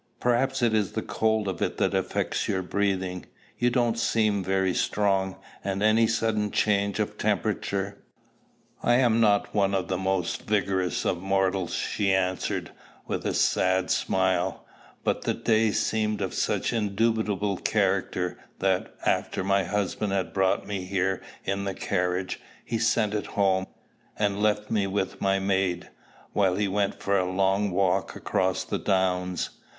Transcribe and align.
"Perhaps 0.19 0.63
it 0.63 0.73
is 0.73 0.93
the 0.93 1.03
cold 1.03 1.47
of 1.47 1.61
it 1.61 1.77
that 1.77 1.93
affects 1.93 2.47
your 2.47 2.63
breathing. 2.63 3.27
You 3.59 3.69
don't 3.69 3.99
seem 3.99 4.43
very 4.43 4.73
strong, 4.73 5.35
and 5.63 5.83
any 5.83 6.07
sudden 6.07 6.49
change 6.49 6.99
of 6.99 7.19
temperature" 7.19 7.99
"I 8.81 8.95
am 8.95 9.21
not 9.21 9.53
one 9.53 9.75
of 9.75 9.89
the 9.89 9.99
most 9.99 10.41
vigorous 10.47 11.05
of 11.05 11.21
mortals," 11.21 11.75
she 11.75 12.11
answered, 12.11 12.71
with 13.05 13.27
a 13.27 13.33
sad 13.35 13.91
smile; 13.91 14.65
"but 15.03 15.21
the 15.21 15.35
day 15.35 15.69
seemed 15.69 16.21
of 16.21 16.33
such 16.33 16.73
indubitable 16.73 17.57
character, 17.57 18.39
that, 18.57 18.95
after 19.05 19.43
my 19.43 19.65
husband 19.65 20.13
had 20.13 20.33
brought 20.33 20.65
me 20.65 20.83
here 20.85 21.21
in 21.45 21.63
the 21.63 21.75
carriage, 21.75 22.41
he 22.65 22.79
sent 22.79 23.13
it 23.13 23.27
home, 23.37 23.67
and 24.17 24.41
left 24.41 24.71
me 24.71 24.87
with 24.87 25.21
my 25.21 25.37
maid, 25.37 25.91
while 26.33 26.55
he 26.55 26.67
went 26.67 26.99
for 26.99 27.19
a 27.19 27.31
long 27.31 27.69
walk 27.69 28.15
across 28.15 28.63
the 28.63 28.79
downs. 28.79 29.51